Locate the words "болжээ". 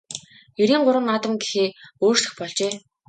2.39-2.73